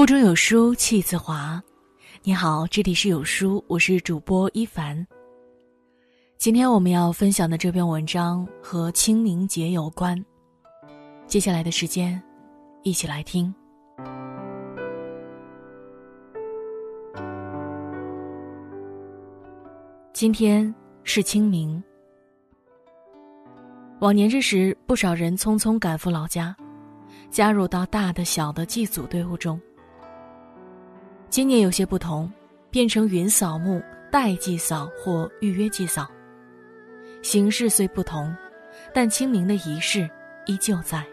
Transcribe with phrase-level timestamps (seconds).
[0.00, 1.62] 腹中有书气自华。
[2.22, 5.06] 你好，这里是有书，我是主播一凡。
[6.38, 10.18] 今天我们要分享的这篇文章和清明节有关。
[11.26, 12.18] 接下来的时间，
[12.82, 13.54] 一起来听。
[20.14, 21.84] 今天是清明。
[24.00, 26.56] 往年这时，不少人匆匆赶赴老家，
[27.30, 29.60] 加入到大的小的祭祖队伍中。
[31.30, 32.28] 今年有些不同，
[32.72, 33.80] 变成云扫墓、
[34.10, 36.10] 代祭扫或预约祭扫。
[37.22, 38.34] 形式虽不同，
[38.92, 40.10] 但清明的仪式
[40.46, 41.06] 依旧在。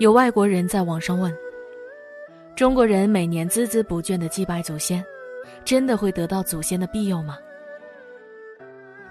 [0.00, 1.32] 有外国人在网上问：
[2.56, 5.04] 中国人每年孜孜不倦的祭拜祖先，
[5.64, 7.38] 真的会得到祖先的庇佑吗？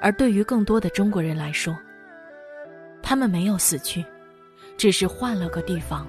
[0.01, 1.73] 而对于更多的中国人来说，
[3.01, 4.03] 他们没有死去，
[4.75, 6.05] 只是换了个地方，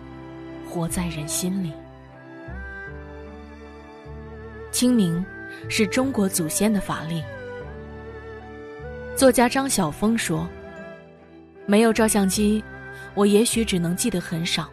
[0.69, 1.73] 活在人心里。
[4.83, 5.25] 清明
[5.69, 7.23] 是中国祖先的法令。
[9.15, 10.49] 作家张晓峰说
[11.67, 12.61] ：“没有照相机，
[13.15, 14.69] 我也许只能记得很少，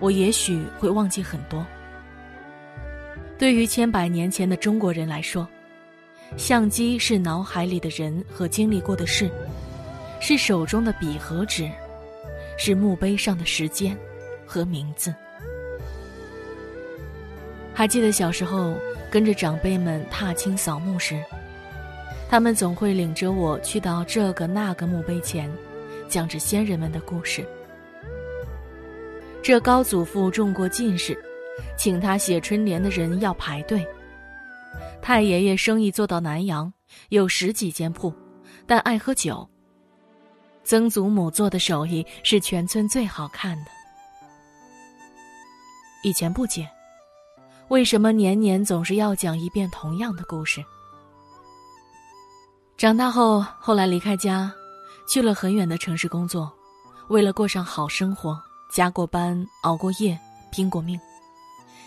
[0.00, 1.66] 我也许会忘记很多。
[3.38, 5.48] 对于千百年前的中国人来说。”
[6.36, 9.30] 相机是脑海里的人和经历过的事，
[10.20, 11.70] 是手中的笔和纸，
[12.58, 13.96] 是墓碑上的时间
[14.44, 15.14] 和名字。
[17.72, 18.74] 还记得小时候
[19.12, 21.22] 跟着长辈们踏青扫墓时，
[22.30, 25.52] 他们总会领着我去到这个那个墓碑前，
[26.08, 27.46] 讲着先人们的故事。
[29.42, 31.14] 这高祖父中过进士，
[31.76, 33.86] 请他写春联的人要排队。
[35.02, 36.72] 太爷爷生意做到南阳，
[37.10, 38.10] 有十几间铺，
[38.66, 39.46] 但爱喝酒。
[40.64, 43.70] 曾祖母做的手艺是全村最好看的。
[46.02, 46.66] 以前不解，
[47.68, 50.62] 为什么年年总是要讲一遍同样的故事？
[52.76, 54.52] 长大后，后来离开家，
[55.08, 56.52] 去了很远的城市工作，
[57.08, 58.38] 为了过上好生活，
[58.70, 60.18] 加过班，熬过夜，
[60.50, 61.00] 拼过命，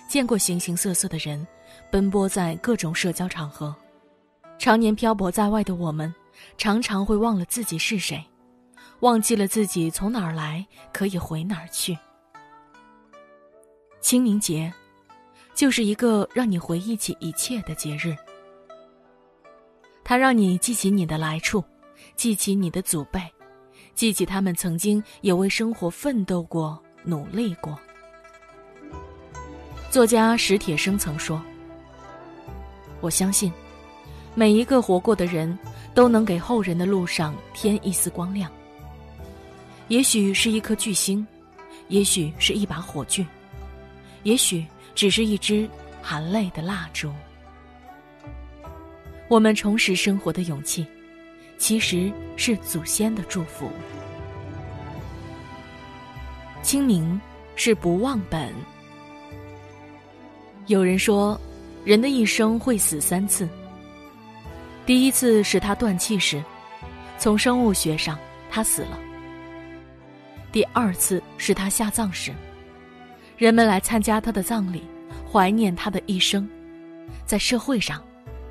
[0.07, 1.45] 见过形形色色的人。
[1.91, 3.75] 奔波在各种社交场合，
[4.57, 6.13] 常年漂泊在外的我们，
[6.57, 8.23] 常常会忘了自己是谁，
[9.01, 11.97] 忘记了自己从哪儿来，可以回哪儿去。
[14.01, 14.73] 清明节，
[15.55, 18.15] 就是一个让你回忆起一切的节日。
[20.03, 21.63] 它让你记起你的来处，
[22.15, 23.21] 记起你的祖辈，
[23.95, 27.79] 记起他们曾经也为生活奋斗过、努力过。
[29.89, 31.41] 作家史铁生曾说。
[33.01, 33.51] 我相信，
[34.33, 35.57] 每一个活过的人，
[35.93, 38.51] 都能给后人的路上添一丝光亮。
[39.87, 41.25] 也许是一颗巨星，
[41.87, 43.25] 也许是一把火炬，
[44.23, 45.69] 也许只是一支
[46.01, 47.13] 含泪的蜡烛。
[49.27, 50.85] 我们重拾生活的勇气，
[51.57, 53.69] 其实是祖先的祝福。
[56.63, 57.21] 清明
[57.55, 58.51] 是不忘本。
[60.65, 61.39] 有人说。
[61.85, 63.47] 人的一生会死三次。
[64.87, 66.43] 第一次是他断气时，
[67.19, 68.17] 从生物学上
[68.49, 68.97] 他死了；
[70.51, 72.33] 第二次是他下葬时，
[73.37, 74.81] 人们来参加他的葬礼，
[75.29, 76.49] 怀念他的一生，
[77.25, 78.01] 在社会上，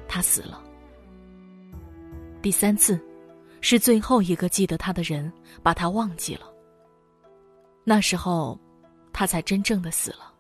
[0.07, 0.63] 他死了；
[2.43, 3.01] 第三次，
[3.63, 6.47] 是最后一个记得他的人把他忘记了，
[7.83, 8.59] 那时候，
[9.11, 10.33] 他才真正的死了。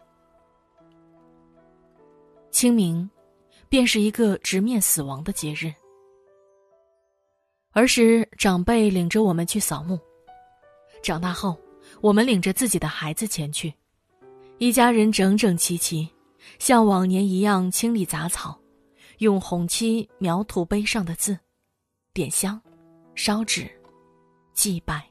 [2.50, 3.08] 清明，
[3.68, 5.72] 便是一个直面死亡的节日。
[7.72, 9.96] 儿时，长辈领着我们去扫墓；
[11.02, 11.56] 长大后，
[12.02, 13.72] 我们领着自己的孩子前去，
[14.58, 16.08] 一家人整整齐齐，
[16.58, 18.58] 像往年一样清理杂草，
[19.18, 21.36] 用红漆描土碑上的字，
[22.12, 22.60] 点香，
[23.16, 23.68] 烧纸，
[24.52, 25.04] 祭拜，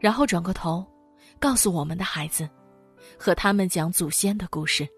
[0.00, 0.84] 然后转过头，
[1.38, 2.48] 告诉我们的孩子，
[3.18, 4.88] 和他们讲祖先的故事。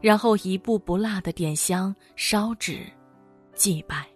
[0.00, 2.80] 然后一步不落的点香、烧纸、
[3.54, 4.06] 祭拜。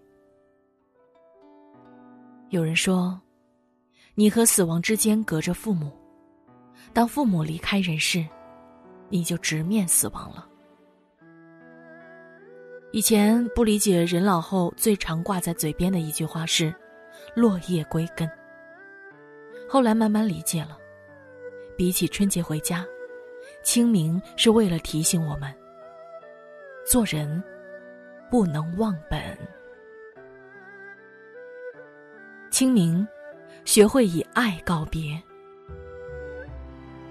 [2.51, 3.19] 有人说，
[4.15, 5.91] 你和死亡之间隔着父母，
[6.95, 8.25] 当父母离开人世，
[9.09, 10.49] 你就直面死亡了。
[12.93, 16.73] 以前不理解人老后最常挂在嘴边的一句话是
[17.35, 18.31] “落叶归根”，
[19.69, 20.79] 后来慢慢理解了，
[21.77, 22.87] 比起春节回家。
[23.65, 25.53] 清明是为了提醒我们，
[26.87, 27.43] 做人
[28.31, 29.37] 不能忘本。
[32.51, 33.07] 清明，
[33.65, 35.21] 学会以爱告别。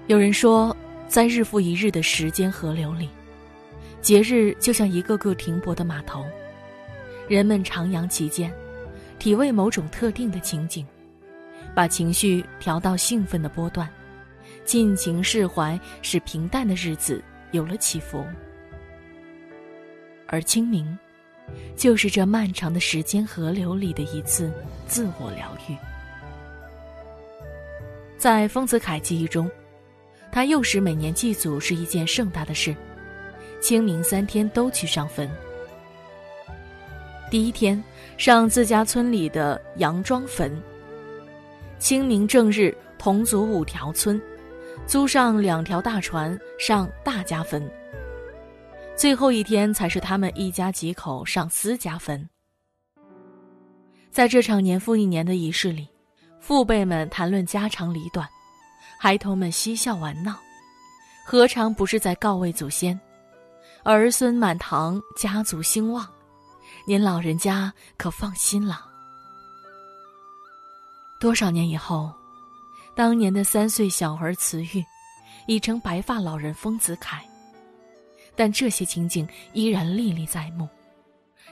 [0.06, 0.76] 有人说，
[1.08, 3.08] 在日复一日的时间河流里，
[4.02, 6.26] 节日就像一个个停泊的码头，
[7.26, 8.52] 人们徜徉其间，
[9.18, 10.86] 体味某种特定的情景，
[11.74, 13.88] 把情绪调到兴奋的波段，
[14.66, 17.22] 尽情释怀，使平淡的日子
[17.52, 18.26] 有了起伏。
[20.26, 20.98] 而清明，
[21.76, 24.52] 就是这漫长的时间河流里的一次
[24.86, 25.74] 自我疗愈。
[28.18, 29.50] 在丰子恺记忆中，
[30.34, 32.74] 他幼时每年祭祖是一件盛大的事，
[33.60, 35.30] 清明三天都去上坟。
[37.30, 37.80] 第一天
[38.18, 40.60] 上自家村里的杨庄坟。
[41.78, 44.20] 清明正日同组五条村，
[44.88, 47.70] 租上两条大船上大家坟。
[48.96, 52.28] 最后一天才是他们一家几口上私家坟。
[54.10, 55.86] 在这场年复一年的仪式里。
[56.40, 58.28] 父辈们谈论家长里短，
[58.98, 60.38] 孩童们嬉笑玩闹，
[61.24, 62.98] 何尝不是在告慰祖先？
[63.82, 66.08] 儿孙满堂，家族兴旺，
[66.86, 68.86] 您老人家可放心了。
[71.20, 72.10] 多少年以后，
[72.96, 74.82] 当年的三岁小儿慈玉，
[75.46, 77.22] 已成白发老人丰子恺，
[78.34, 80.66] 但这些情景依然历历在目，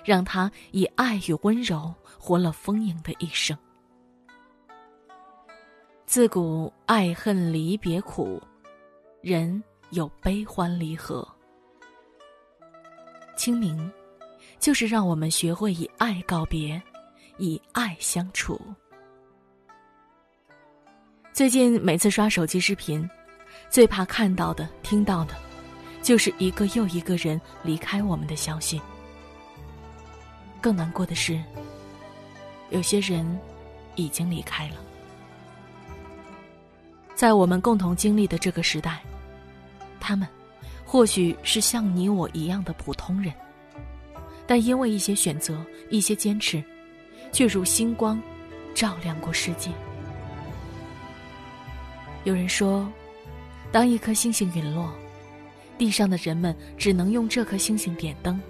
[0.03, 3.57] 让他以爱与温柔活了丰盈的一生。
[6.13, 8.39] 自古爱恨离别苦，
[9.23, 11.27] 人有悲欢离合。
[13.35, 13.91] 清明，
[14.59, 16.79] 就是让我们学会以爱告别，
[17.39, 18.61] 以爱相处。
[21.33, 23.09] 最近每次刷手机视频，
[23.71, 25.35] 最怕看到的、听到的，
[26.03, 28.79] 就是一个又一个人离开我们的消息。
[30.61, 31.43] 更难过的是，
[32.69, 33.27] 有些人
[33.95, 34.77] 已经离开了。
[37.23, 38.99] 在我们共同经历的这个时代，
[40.01, 40.27] 他们
[40.85, 43.33] 或许是像你我一样的普通人，
[44.45, 46.61] 但因为一些选择、一些坚持，
[47.31, 48.21] 却如星光，
[48.75, 49.71] 照亮过世界。
[52.25, 52.91] 有人说，
[53.71, 54.93] 当一颗星星陨落，
[55.79, 58.41] 地上的人们只能用这颗星星点灯，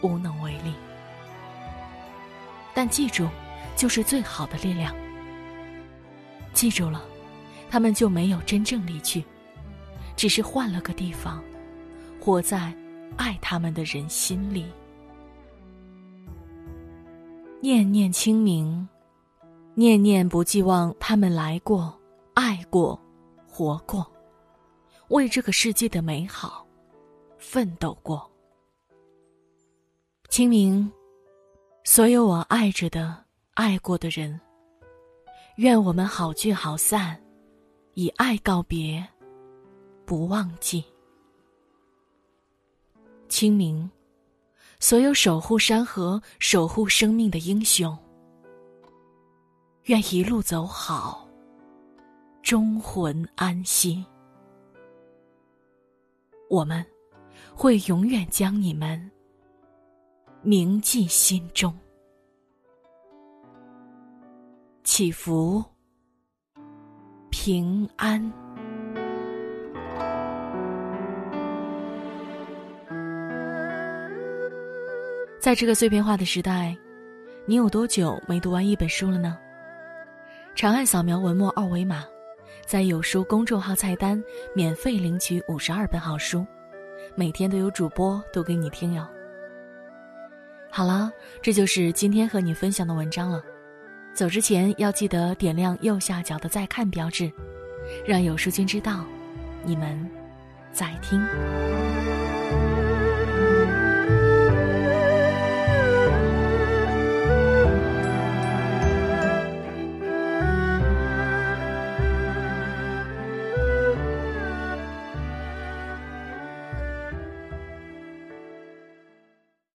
[0.00, 0.72] 无能为力。
[2.72, 3.28] 但记住，
[3.74, 4.94] 就是最好的力量。
[6.52, 7.02] 记住了。
[7.74, 9.24] 他们就没有真正离去，
[10.14, 11.42] 只是换了个地方，
[12.20, 12.72] 活在
[13.16, 14.66] 爱他们的人心里。
[17.60, 18.88] 念念清明，
[19.74, 21.92] 念念不寄望他们来过、
[22.34, 22.96] 爱过、
[23.48, 24.08] 活过，
[25.08, 26.64] 为这个世界的美好
[27.38, 28.30] 奋斗过。
[30.28, 30.88] 清明，
[31.82, 33.24] 所有我爱着的、
[33.54, 34.40] 爱过的人，
[35.56, 37.20] 愿我们好聚好散。
[37.94, 39.06] 以爱告别，
[40.04, 40.84] 不忘记。
[43.28, 43.88] 清明，
[44.80, 47.96] 所有守护山河、守护生命的英雄，
[49.84, 51.28] 愿一路走好，
[52.42, 54.04] 忠魂安息。
[56.50, 56.84] 我们
[57.54, 59.10] 会永远将你们
[60.42, 61.76] 铭记心中。
[64.84, 65.64] 祈福。
[67.46, 68.32] 平安。
[75.38, 76.74] 在这个碎片化的时代，
[77.44, 79.36] 你有多久没读完一本书了呢？
[80.54, 82.06] 长按扫描文末二维码，
[82.64, 84.18] 在有书公众号菜单
[84.54, 86.46] 免费领取五十二本好书，
[87.14, 89.06] 每天都有主播读给你听哟。
[90.70, 93.42] 好了，这就是今天和你分享的文章了。
[94.14, 97.30] 走之前要记得点亮右下角的再看标志，
[98.06, 99.04] 让有书君知道，
[99.64, 100.08] 你们
[100.72, 101.20] 在听。